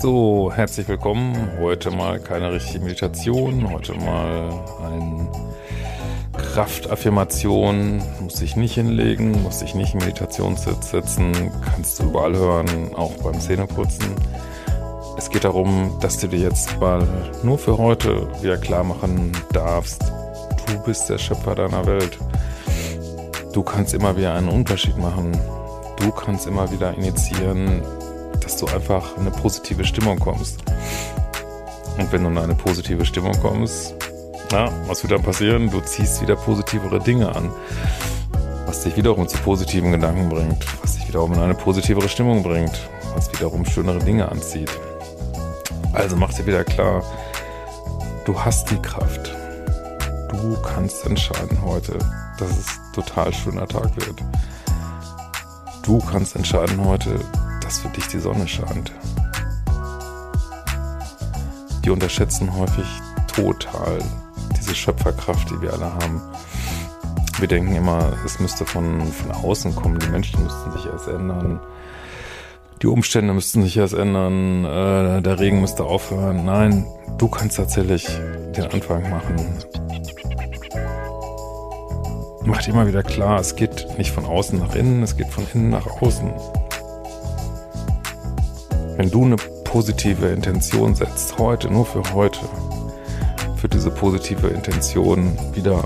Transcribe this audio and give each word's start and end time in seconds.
So, 0.00 0.50
herzlich 0.50 0.88
willkommen. 0.88 1.36
Heute 1.60 1.90
mal 1.90 2.20
keine 2.20 2.50
richtige 2.50 2.82
Meditation, 2.82 3.70
heute 3.70 3.92
mal 3.92 4.48
ein 4.82 5.28
Kraftaffirmation. 6.32 8.02
Muss 8.22 8.36
dich 8.36 8.56
nicht 8.56 8.76
hinlegen, 8.76 9.42
muss 9.42 9.58
dich 9.58 9.74
nicht 9.74 9.92
in 9.92 10.00
Meditationssitz 10.00 10.92
setzen, 10.92 11.52
kannst 11.66 11.98
du 11.98 12.04
überall 12.04 12.34
hören, 12.34 12.94
auch 12.94 13.12
beim 13.22 13.38
Zähneputzen. 13.38 14.06
Es 15.18 15.28
geht 15.28 15.44
darum, 15.44 15.98
dass 16.00 16.16
du 16.16 16.28
dir 16.28 16.40
jetzt 16.40 16.80
mal 16.80 17.06
nur 17.42 17.58
für 17.58 17.76
heute 17.76 18.26
wieder 18.40 18.56
klar 18.56 18.84
machen 18.84 19.32
darfst, 19.52 20.00
du 20.66 20.82
bist 20.82 21.10
der 21.10 21.18
Schöpfer 21.18 21.54
deiner 21.54 21.84
Welt. 21.84 22.16
Du 23.52 23.62
kannst 23.62 23.92
immer 23.92 24.16
wieder 24.16 24.32
einen 24.32 24.48
Unterschied 24.48 24.96
machen. 24.96 25.38
Du 25.98 26.10
kannst 26.10 26.46
immer 26.46 26.72
wieder 26.72 26.94
initiieren, 26.94 27.82
dass 28.50 28.56
du 28.56 28.66
einfach 28.66 29.16
in 29.16 29.20
eine 29.20 29.30
positive 29.30 29.84
Stimmung 29.84 30.18
kommst. 30.18 30.64
Und 31.96 32.10
wenn 32.10 32.24
du 32.24 32.30
in 32.30 32.38
eine 32.38 32.56
positive 32.56 33.04
Stimmung 33.04 33.32
kommst, 33.40 33.94
na, 34.50 34.68
was 34.88 35.04
wird 35.04 35.12
dann 35.12 35.22
passieren? 35.22 35.70
Du 35.70 35.80
ziehst 35.80 36.20
wieder 36.20 36.34
positivere 36.34 36.98
Dinge 36.98 37.32
an. 37.32 37.52
Was 38.66 38.82
dich 38.82 38.96
wiederum 38.96 39.28
zu 39.28 39.38
positiven 39.38 39.92
Gedanken 39.92 40.28
bringt, 40.28 40.66
was 40.82 40.96
dich 40.96 41.06
wiederum 41.06 41.32
in 41.34 41.38
eine 41.38 41.54
positivere 41.54 42.08
Stimmung 42.08 42.42
bringt, 42.42 42.72
was 43.14 43.32
wiederum 43.32 43.64
schönere 43.64 44.00
Dinge 44.00 44.28
anzieht. 44.28 44.70
Also 45.92 46.16
mach 46.16 46.34
dir 46.34 46.46
wieder 46.46 46.64
klar, 46.64 47.04
du 48.24 48.36
hast 48.36 48.68
die 48.68 48.82
Kraft. 48.82 49.32
Du 50.28 50.60
kannst 50.62 51.06
entscheiden 51.06 51.62
heute, 51.64 51.96
dass 52.36 52.50
es 52.50 52.66
total 52.92 53.32
schöner 53.32 53.68
Tag 53.68 53.94
wird. 53.94 54.16
Du 55.84 55.98
kannst 56.00 56.34
entscheiden 56.34 56.84
heute, 56.84 57.20
dass 57.70 57.78
für 57.78 57.88
dich 57.90 58.08
die 58.08 58.18
Sonne 58.18 58.48
scheint. 58.48 58.92
Die 61.84 61.90
unterschätzen 61.90 62.52
häufig 62.56 62.84
total 63.32 64.00
diese 64.58 64.74
Schöpferkraft, 64.74 65.48
die 65.50 65.60
wir 65.62 65.72
alle 65.72 65.94
haben. 65.94 66.20
Wir 67.38 67.46
denken 67.46 67.76
immer, 67.76 68.12
es 68.26 68.40
müsste 68.40 68.66
von, 68.66 69.00
von 69.12 69.30
außen 69.30 69.76
kommen, 69.76 70.00
die 70.00 70.08
Menschen 70.08 70.42
müssten 70.42 70.72
sich 70.72 70.86
erst 70.86 71.06
ändern, 71.06 71.60
die 72.82 72.88
Umstände 72.88 73.32
müssten 73.32 73.62
sich 73.62 73.76
erst 73.76 73.94
ändern, 73.94 74.64
äh, 74.64 75.22
der 75.22 75.38
Regen 75.38 75.60
müsste 75.60 75.84
aufhören. 75.84 76.44
Nein, 76.44 76.86
du 77.18 77.28
kannst 77.28 77.56
tatsächlich 77.56 78.04
den 78.56 78.64
Anfang 78.64 79.08
machen. 79.08 79.36
Mach 82.42 82.62
dir 82.62 82.72
immer 82.72 82.88
wieder 82.88 83.04
klar, 83.04 83.38
es 83.38 83.54
geht 83.54 83.86
nicht 83.96 84.10
von 84.10 84.24
außen 84.24 84.58
nach 84.58 84.74
innen, 84.74 85.04
es 85.04 85.16
geht 85.16 85.28
von 85.28 85.46
innen 85.54 85.70
nach 85.70 86.02
außen. 86.02 86.32
Wenn 89.00 89.10
du 89.10 89.24
eine 89.24 89.36
positive 89.64 90.26
Intention 90.26 90.94
setzt, 90.94 91.38
heute, 91.38 91.70
nur 91.70 91.86
für 91.86 92.02
heute, 92.12 92.38
für 93.56 93.66
diese 93.66 93.90
positive 93.90 94.48
Intention 94.48 95.38
wieder 95.54 95.82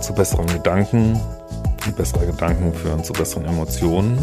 zu 0.00 0.12
besseren 0.12 0.48
Gedanken, 0.48 1.20
und 1.86 1.96
bessere 1.96 2.26
Gedanken 2.26 2.74
führen 2.74 3.04
zu 3.04 3.12
besseren 3.12 3.44
Emotionen 3.44 4.18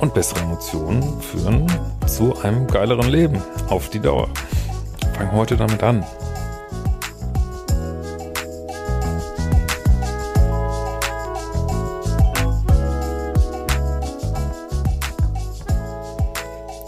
und 0.00 0.14
bessere 0.14 0.40
Emotionen 0.40 1.20
führen 1.20 1.66
zu 2.06 2.34
einem 2.40 2.66
geileren 2.66 3.10
Leben 3.10 3.42
auf 3.68 3.90
die 3.90 4.00
Dauer. 4.00 4.30
Fang 5.18 5.32
heute 5.32 5.58
damit 5.58 5.82
an. 5.82 6.02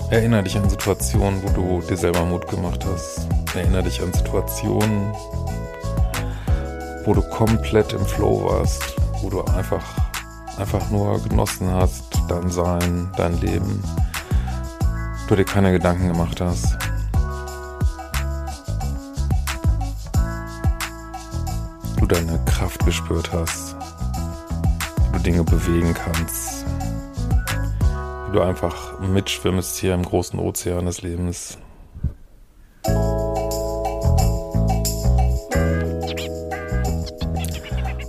Erinnere 0.09 0.45
dich 0.45 0.57
an 0.57 0.71
Situationen, 0.71 1.43
wo 1.43 1.49
du 1.49 1.85
dir 1.85 1.97
selber 1.97 2.25
Mut 2.25 2.47
gemacht 2.47 2.87
hast. 2.87 3.27
Erinnere 3.57 3.83
dich 3.83 4.01
an 4.01 4.13
Situationen, 4.13 5.13
wo 7.05 7.13
du 7.13 7.23
komplett 7.23 7.93
im 7.93 8.07
Flow 8.07 8.45
warst, 8.45 8.95
wo 9.21 9.31
du 9.31 9.43
einfach, 9.43 9.85
einfach 10.59 10.89
nur 10.91 11.21
genossen 11.25 11.73
hast, 11.73 12.05
dein 12.29 12.49
Sein, 12.51 13.11
dein 13.17 13.41
Leben, 13.41 13.83
du 15.27 15.35
dir 15.35 15.45
keine 15.45 15.73
Gedanken 15.73 16.07
gemacht 16.07 16.41
hast. 16.41 16.79
Du 21.97 22.07
deine 22.07 22.39
Kraft 22.45 22.85
gespürt 22.85 23.33
hast, 23.33 23.75
wie 25.11 25.19
du 25.19 25.25
Dinge 25.25 25.43
bewegen 25.43 25.95
kannst, 25.95 26.46
wie 28.27 28.33
du 28.33 28.43
einfach 28.43 28.99
mitschwimmst 29.01 29.77
hier 29.77 29.95
im 29.95 30.03
großen 30.03 30.39
Ozean 30.39 30.87
des 30.87 31.03
Lebens. 31.03 31.59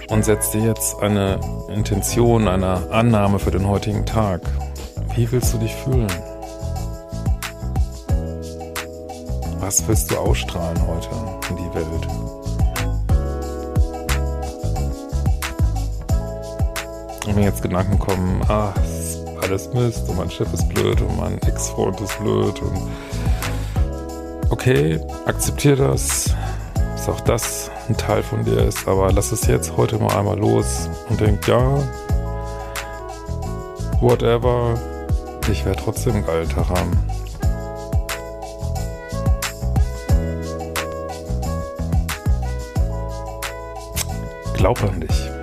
Und 0.10 0.26
setz 0.26 0.52
dir 0.52 0.62
jetzt 0.62 1.00
eine 1.02 1.40
Intention, 1.70 2.48
eine 2.48 2.90
Annahme 2.92 3.40
für 3.40 3.52
den 3.52 3.68
heutigen 3.68 4.06
Tag. 4.06 4.42
Wie 5.16 5.32
willst 5.32 5.54
du 5.54 5.58
dich 5.58 5.76
fühlen? 5.76 6.08
Was 9.60 9.88
willst 9.88 10.10
du 10.10 10.18
ausstrahlen 10.18 10.88
heute 10.88 11.10
in 11.50 11.58
die 11.58 11.74
Welt? 11.76 12.08
Und 17.28 17.36
wenn 17.36 17.44
jetzt 17.44 17.62
Gedanken 17.62 18.00
kommen, 18.00 18.42
ah, 18.48 18.74
alles 19.48 19.74
Mist 19.74 20.10
und 20.10 20.18
mein 20.18 20.30
Chef 20.30 20.52
ist 20.54 20.68
blöd 20.70 21.00
und 21.02 21.18
mein 21.18 21.42
Ex-Freund 21.44 22.02
ist 22.02 22.20
blöd 22.20 22.62
und 22.62 22.90
okay, 24.50 25.00
akzeptiere 25.26 25.88
das, 25.88 26.36
ist 26.96 27.10
auch 27.10 27.22
das 27.22 27.72
ein 27.88 27.96
Teil 27.96 28.24
von 28.24 28.44
dir 28.44 28.58
ist, 28.58 28.88
aber 28.88 29.12
lass 29.14 29.32
es 29.32 29.48
jetzt 29.48 29.78
heute 29.78 30.00
mal 30.00 30.14
einmal 30.18 30.38
los 30.38 30.90
und 31.10 31.22
denk, 31.22 31.48
ja, 31.48 31.78
whatever, 34.02 34.78
ich 35.50 35.64
werde 35.64 35.82
trotzdem 35.82 36.16
einen 36.16 36.26
geilen 36.26 36.50
Tag 36.50 36.70
haben. 36.70 36.92
Glaub 44.56 44.84
an 44.84 45.00
dich. 45.00 45.37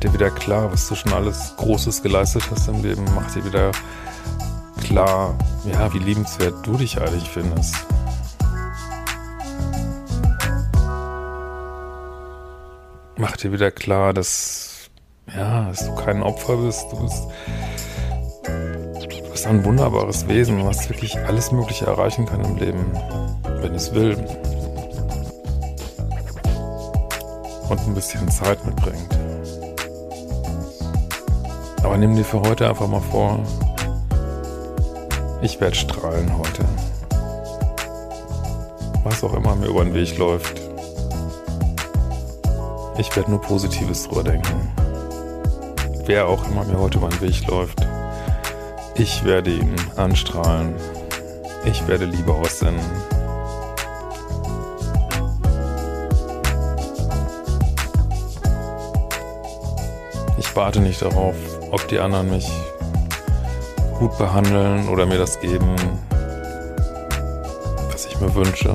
Dir 0.00 0.12
wieder 0.12 0.30
klar, 0.30 0.72
was 0.72 0.88
du 0.88 0.94
schon 0.94 1.12
alles 1.12 1.54
Großes 1.56 2.02
geleistet 2.02 2.44
hast 2.50 2.68
im 2.68 2.82
Leben. 2.82 3.04
Mach 3.14 3.32
dir 3.32 3.44
wieder 3.44 3.72
klar, 4.80 5.34
ja, 5.64 5.92
wie 5.92 5.98
liebenswert 5.98 6.54
du 6.64 6.76
dich 6.76 7.00
eigentlich 7.00 7.28
findest. 7.28 7.74
Mach 13.16 13.36
dir 13.36 13.52
wieder 13.52 13.72
klar, 13.72 14.14
dass, 14.14 14.90
ja, 15.34 15.68
dass 15.68 15.84
du 15.84 15.94
kein 15.96 16.22
Opfer 16.22 16.56
bist. 16.56 16.84
Du 16.92 17.02
bist, 17.02 17.22
du 18.44 19.30
bist 19.30 19.46
ein 19.46 19.64
wunderbares 19.64 20.28
Wesen, 20.28 20.64
was 20.64 20.88
wirklich 20.88 21.18
alles 21.18 21.50
Mögliche 21.50 21.86
erreichen 21.86 22.26
kann 22.26 22.44
im 22.44 22.56
Leben, 22.56 22.86
wenn 23.60 23.74
es 23.74 23.92
will. 23.92 24.16
Und 27.68 27.80
ein 27.80 27.94
bisschen 27.94 28.30
Zeit 28.30 28.64
mitbringt. 28.64 29.27
Aber 31.88 31.96
nimm 31.96 32.14
dir 32.14 32.24
für 32.24 32.42
heute 32.42 32.68
einfach 32.68 32.86
mal 32.86 33.00
vor, 33.00 33.38
ich 35.40 35.58
werde 35.58 35.74
strahlen 35.74 36.30
heute. 36.36 36.62
Was 39.04 39.24
auch 39.24 39.32
immer 39.32 39.56
mir 39.56 39.68
über 39.68 39.86
den 39.86 39.94
Weg 39.94 40.18
läuft. 40.18 40.60
Ich 42.98 43.16
werde 43.16 43.30
nur 43.30 43.40
Positives 43.40 44.06
drüber 44.06 44.22
denken. 44.22 44.70
Wer 46.04 46.28
auch 46.28 46.46
immer 46.50 46.62
mir 46.64 46.78
heute 46.78 46.98
über 46.98 47.08
den 47.08 47.22
Weg 47.22 47.46
läuft. 47.46 47.78
Ich 48.96 49.24
werde 49.24 49.54
ihn 49.54 49.74
anstrahlen. 49.96 50.74
Ich 51.64 51.88
werde 51.88 52.04
Liebe 52.04 52.34
aussenden. 52.34 52.84
Warte 60.58 60.80
nicht 60.80 61.00
darauf, 61.00 61.36
ob 61.70 61.86
die 61.86 62.00
anderen 62.00 62.30
mich 62.30 62.50
gut 64.00 64.18
behandeln 64.18 64.88
oder 64.88 65.06
mir 65.06 65.16
das 65.16 65.38
geben, 65.38 65.76
was 67.92 68.06
ich 68.06 68.20
mir 68.20 68.34
wünsche. 68.34 68.74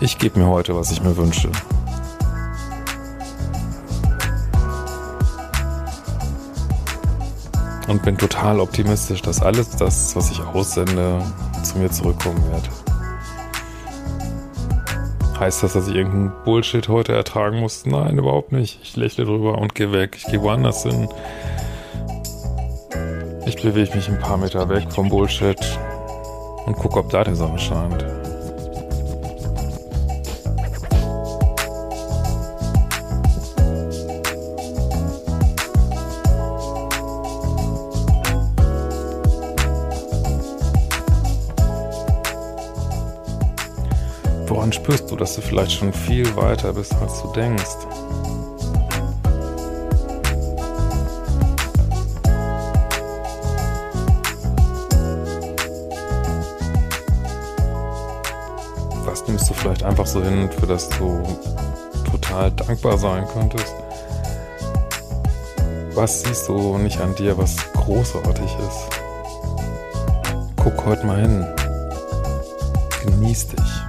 Ich 0.00 0.18
gebe 0.18 0.40
mir 0.40 0.48
heute, 0.48 0.74
was 0.74 0.90
ich 0.90 1.00
mir 1.00 1.16
wünsche. 1.16 1.48
Und 7.86 8.02
bin 8.02 8.18
total 8.18 8.58
optimistisch, 8.58 9.22
dass 9.22 9.42
alles 9.42 9.76
das, 9.76 10.16
was 10.16 10.32
ich 10.32 10.40
aussende, 10.40 11.22
zu 11.62 11.78
mir 11.78 11.88
zurückkommen 11.88 12.42
wird. 12.50 12.83
Heißt 15.44 15.62
das, 15.62 15.74
dass 15.74 15.88
ich 15.88 15.94
irgendeinen 15.94 16.32
Bullshit 16.46 16.88
heute 16.88 17.12
ertragen 17.12 17.60
muss? 17.60 17.84
Nein, 17.84 18.16
überhaupt 18.16 18.50
nicht. 18.50 18.80
Ich 18.82 18.96
lächle 18.96 19.26
drüber 19.26 19.58
und 19.58 19.74
gehe 19.74 19.92
weg. 19.92 20.16
Ich 20.16 20.24
gehe 20.24 20.40
woanders 20.40 20.84
hin. 20.84 21.06
Ich 23.44 23.56
bewege 23.56 23.94
mich 23.94 24.08
ein 24.08 24.18
paar 24.18 24.38
Meter 24.38 24.70
weg 24.70 24.90
vom 24.90 25.10
Bullshit 25.10 25.60
und 26.64 26.76
gucke, 26.76 26.98
ob 26.98 27.10
da 27.10 27.24
die 27.24 27.34
Sonne 27.34 27.58
scheint. 27.58 28.06
Spürst 44.74 45.10
du, 45.10 45.16
dass 45.16 45.34
du 45.36 45.40
vielleicht 45.40 45.72
schon 45.72 45.92
viel 45.92 46.34
weiter 46.36 46.72
bist, 46.72 46.94
als 46.96 47.22
du 47.22 47.32
denkst? 47.32 47.76
Was 59.04 59.26
nimmst 59.28 59.48
du 59.48 59.54
vielleicht 59.54 59.84
einfach 59.84 60.06
so 60.06 60.22
hin, 60.22 60.50
für 60.50 60.66
das 60.66 60.88
du 60.90 61.22
total 62.10 62.50
dankbar 62.50 62.98
sein 62.98 63.26
könntest? 63.32 63.74
Was 65.94 66.22
siehst 66.22 66.48
du 66.48 66.78
nicht 66.78 67.00
an 67.00 67.14
dir, 67.14 67.38
was 67.38 67.56
großartig 67.74 68.56
ist? 68.68 69.00
Guck 70.56 70.84
heute 70.84 71.06
mal 71.06 71.20
hin. 71.20 71.46
Genieß 73.04 73.48
dich. 73.48 73.83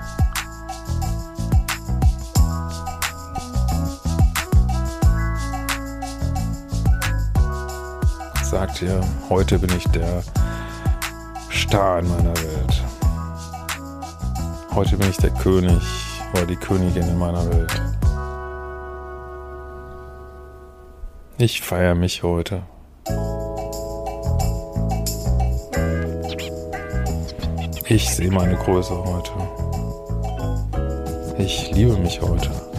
Sag 8.58 8.74
dir, 8.76 9.02
heute 9.30 9.60
bin 9.60 9.70
ich 9.76 9.84
der 9.90 10.24
Star 11.52 12.00
in 12.00 12.08
meiner 12.08 12.34
Welt. 12.38 12.84
Heute 14.74 14.96
bin 14.96 15.10
ich 15.10 15.18
der 15.18 15.32
König 15.32 15.84
oder 16.32 16.46
die 16.46 16.56
Königin 16.56 17.04
in 17.04 17.18
meiner 17.18 17.46
Welt. 17.52 17.82
Ich 21.38 21.62
feiere 21.62 21.96
mich 21.96 22.24
heute. 22.24 22.64
Ich 27.90 28.10
sehe 28.10 28.32
meine 28.32 28.56
Größe 28.56 28.96
heute. 29.04 29.32
Ich 31.40 31.72
liebe 31.72 31.98
mich 31.98 32.22
heute. 32.22 32.75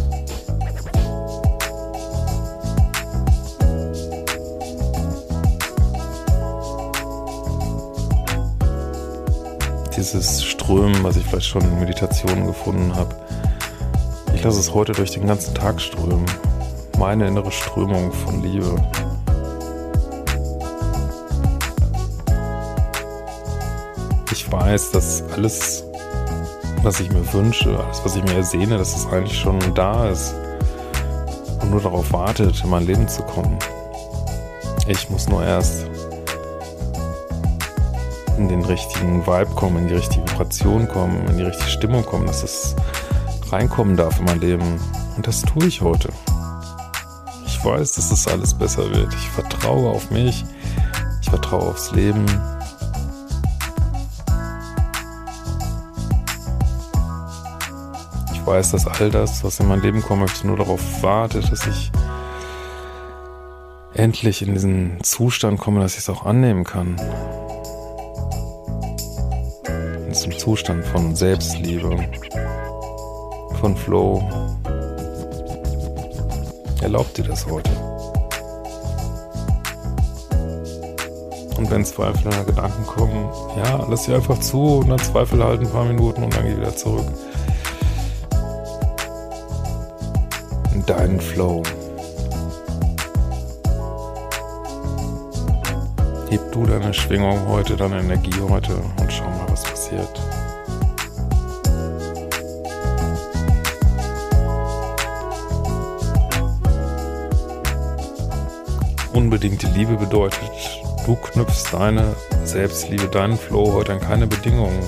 Dieses 9.96 10.44
Strömen, 10.44 11.02
was 11.02 11.16
ich 11.16 11.24
vielleicht 11.24 11.46
schon 11.46 11.62
in 11.62 11.80
Meditationen 11.80 12.46
gefunden 12.46 12.94
habe, 12.94 13.16
ich 14.34 14.44
lasse 14.44 14.60
es 14.60 14.74
heute 14.74 14.92
durch 14.92 15.12
den 15.12 15.26
ganzen 15.26 15.54
Tag 15.54 15.80
strömen. 15.80 16.26
Meine 16.98 17.26
innere 17.26 17.50
Strömung 17.50 18.12
von 18.12 18.42
Liebe. 18.42 18.76
Ich 24.30 24.52
weiß, 24.52 24.90
dass 24.90 25.22
alles, 25.32 25.84
was 26.82 27.00
ich 27.00 27.10
mir 27.10 27.32
wünsche, 27.32 27.82
alles, 27.82 28.04
was 28.04 28.16
ich 28.16 28.22
mir 28.22 28.34
ersehne, 28.34 28.76
dass 28.76 28.94
es 28.94 29.06
eigentlich 29.06 29.38
schon 29.38 29.58
da 29.74 30.10
ist 30.10 30.34
und 31.62 31.70
nur 31.70 31.80
darauf 31.80 32.12
wartet, 32.12 32.62
in 32.62 32.68
mein 32.68 32.86
Leben 32.86 33.08
zu 33.08 33.22
kommen. 33.22 33.58
Ich 34.86 35.08
muss 35.08 35.26
nur 35.26 35.42
erst 35.42 35.86
in 38.48 38.60
den 38.60 38.64
richtigen 38.64 39.26
Vibe 39.26 39.50
kommen, 39.56 39.78
in 39.78 39.88
die 39.88 39.94
richtige 39.94 40.22
Vibration 40.30 40.86
kommen, 40.86 41.26
in 41.26 41.36
die 41.36 41.42
richtige 41.42 41.68
Stimmung 41.68 42.04
kommen, 42.04 42.28
dass 42.28 42.44
es 42.44 42.76
reinkommen 43.50 43.96
darf 43.96 44.20
in 44.20 44.24
mein 44.24 44.40
Leben. 44.40 44.80
Und 45.16 45.26
das 45.26 45.42
tue 45.42 45.66
ich 45.66 45.80
heute. 45.80 46.10
Ich 47.44 47.64
weiß, 47.64 47.94
dass 47.94 48.12
es 48.12 48.22
das 48.22 48.28
alles 48.32 48.54
besser 48.54 48.88
wird. 48.88 49.12
Ich 49.14 49.28
vertraue 49.30 49.90
auf 49.90 50.12
mich. 50.12 50.44
Ich 51.22 51.28
vertraue 51.28 51.70
aufs 51.70 51.90
Leben. 51.90 52.24
Ich 58.32 58.46
weiß, 58.46 58.70
dass 58.70 58.86
all 58.86 59.10
das, 59.10 59.42
was 59.42 59.58
in 59.58 59.66
mein 59.66 59.82
Leben 59.82 60.04
möchte, 60.20 60.46
nur 60.46 60.56
darauf 60.56 61.02
wartet, 61.02 61.50
dass 61.50 61.66
ich 61.66 61.90
endlich 63.92 64.42
in 64.42 64.54
diesen 64.54 65.02
Zustand 65.02 65.58
komme, 65.58 65.80
dass 65.80 65.94
ich 65.94 65.98
es 65.98 66.08
auch 66.08 66.24
annehmen 66.24 66.62
kann. 66.62 66.94
Zustand 70.46 70.84
von 70.84 71.16
Selbstliebe, 71.16 71.98
von 73.60 73.76
Flow. 73.76 74.22
Erlaubt 76.80 77.18
dir 77.18 77.24
das 77.24 77.44
heute. 77.46 77.72
Und 81.56 81.68
wenn 81.68 81.84
Zweifel 81.84 82.28
oder 82.28 82.44
Gedanken 82.44 82.86
kommen, 82.86 83.28
ja, 83.56 83.84
lass 83.90 84.04
sie 84.04 84.14
einfach 84.14 84.38
zu 84.38 84.78
und 84.78 84.88
dann 84.88 85.00
Zweifel 85.00 85.42
halt 85.42 85.62
ein 85.62 85.68
paar 85.68 85.84
Minuten 85.84 86.22
und 86.22 86.32
dann 86.32 86.44
geh 86.44 86.56
wieder 86.56 86.76
zurück. 86.76 87.08
In 90.72 90.86
deinen 90.86 91.20
Flow. 91.20 91.64
Heb 96.30 96.52
du 96.52 96.66
deine 96.66 96.94
Schwingung 96.94 97.48
heute, 97.48 97.74
deine 97.74 97.98
Energie 97.98 98.40
heute 98.48 98.76
und 99.00 99.12
schau 99.12 99.24
mal, 99.24 99.46
was 99.48 99.64
passiert. 99.64 100.35
Unbedingte 109.16 109.66
Liebe 109.68 109.96
bedeutet, 109.96 110.38
du 111.06 111.16
knüpfst 111.16 111.72
deine 111.72 112.14
Selbstliebe, 112.44 113.08
deinen 113.08 113.38
Flow 113.38 113.72
heute 113.72 113.94
an 113.94 114.00
keine 114.00 114.26
Bedingungen. 114.26 114.86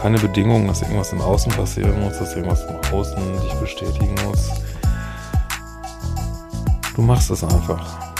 Keine 0.00 0.18
Bedingungen, 0.18 0.66
dass 0.66 0.80
irgendwas 0.80 1.12
im 1.12 1.20
Außen 1.20 1.52
passieren 1.52 2.00
muss, 2.00 2.18
dass 2.18 2.34
irgendwas 2.34 2.64
im 2.64 2.94
Außen 2.94 3.22
dich 3.42 3.52
bestätigen 3.60 4.14
muss. 4.24 4.50
Du 6.96 7.02
machst 7.02 7.30
es 7.30 7.44
einfach. 7.44 8.10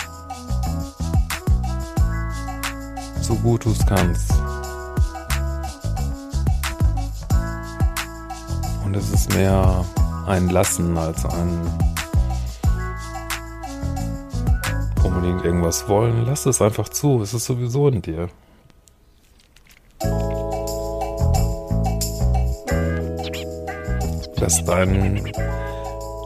So 3.22 3.34
gut 3.36 3.64
du 3.64 3.70
es 3.70 3.86
kannst. 3.86 4.30
Und 8.84 8.94
es 8.94 9.10
ist 9.14 9.34
mehr 9.34 9.82
ein 10.26 10.50
Lassen 10.50 10.98
als 10.98 11.24
ein 11.24 11.72
unbedingt 15.18 15.44
irgendwas 15.44 15.88
wollen. 15.88 16.24
Lass 16.26 16.46
es 16.46 16.62
einfach 16.62 16.88
zu. 16.88 17.20
Es 17.22 17.34
ist 17.34 17.44
sowieso 17.44 17.88
in 17.88 18.02
dir. 18.02 18.28
Lass 24.36 24.64
dein 24.64 25.32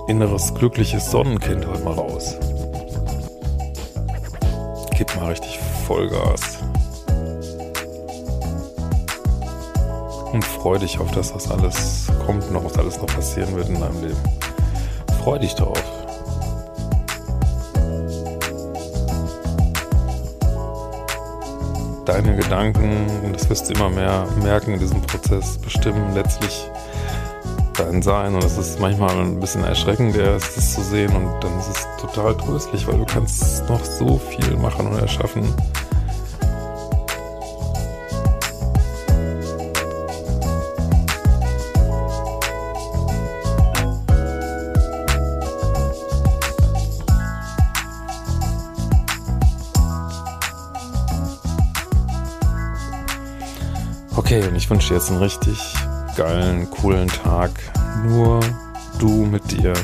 inneres 0.08 0.52
glückliches 0.54 1.10
Sonnenkind 1.10 1.66
heute 1.66 1.82
mal 1.84 1.94
raus. 1.94 2.36
Gib 4.96 5.16
mal 5.16 5.30
richtig 5.30 5.58
Vollgas. 5.86 6.58
Und 10.32 10.44
freu 10.44 10.78
dich 10.78 10.98
auf 10.98 11.10
das, 11.12 11.34
was 11.34 11.50
alles 11.50 12.08
kommt 12.26 12.50
noch, 12.52 12.64
was 12.64 12.78
alles 12.78 12.98
noch 12.98 13.06
passieren 13.06 13.54
wird 13.56 13.68
in 13.68 13.80
deinem 13.80 14.02
Leben. 14.02 14.20
Freu 15.22 15.38
dich 15.38 15.54
darauf. 15.54 16.01
Deine 22.04 22.34
Gedanken, 22.34 23.06
und 23.24 23.34
das 23.34 23.48
wirst 23.48 23.70
du 23.70 23.74
immer 23.74 23.88
mehr 23.88 24.26
merken 24.42 24.74
in 24.74 24.80
diesem 24.80 25.00
Prozess, 25.02 25.56
bestimmen 25.58 26.14
letztlich 26.14 26.68
dein 27.74 28.02
Sein 28.02 28.34
und 28.34 28.44
es 28.44 28.58
ist 28.58 28.80
manchmal 28.80 29.16
ein 29.16 29.38
bisschen 29.38 29.64
erschreckend, 29.64 30.16
erst 30.16 30.56
das 30.56 30.74
zu 30.74 30.82
sehen 30.82 31.14
und 31.14 31.40
dann 31.40 31.58
ist 31.58 31.68
es 31.68 31.86
total 32.00 32.36
tröstlich, 32.36 32.86
weil 32.86 32.98
du 32.98 33.04
kannst 33.04 33.68
noch 33.68 33.84
so 33.84 34.18
viel 34.18 34.56
machen 34.56 34.88
und 34.88 34.98
erschaffen. 34.98 35.54
Wünsche 54.72 54.88
dir 54.88 54.94
jetzt 54.94 55.10
einen 55.10 55.20
richtig 55.20 55.74
geilen, 56.16 56.70
coolen 56.70 57.06
Tag. 57.06 57.50
Nur 58.06 58.40
du 58.98 59.26
mit 59.26 59.50
dir. 59.50 59.74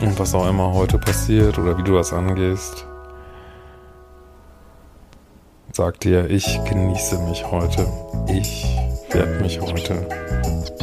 Und 0.00 0.16
was 0.16 0.32
auch 0.32 0.48
immer 0.48 0.72
heute 0.72 0.96
passiert 0.96 1.58
oder 1.58 1.76
wie 1.76 1.82
du 1.82 1.94
das 1.94 2.12
angehst, 2.12 2.86
sag 5.72 5.98
dir, 5.98 6.30
ich 6.30 6.46
genieße 6.68 7.18
mich 7.18 7.44
heute. 7.50 7.88
Ich 8.28 8.64
werde 9.10 9.42
mich 9.42 9.60
heute 9.60 10.06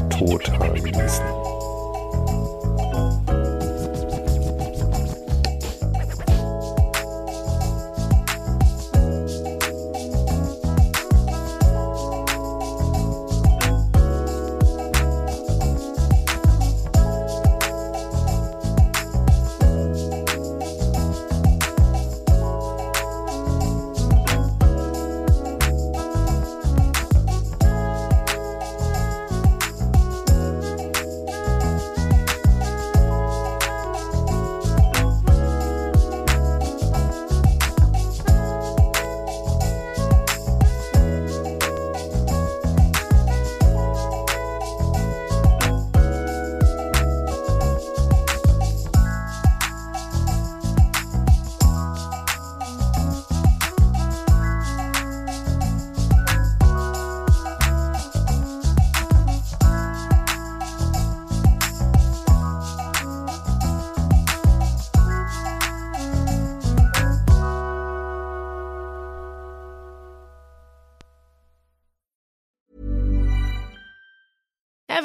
total 0.09 0.81
genießen. 0.81 1.46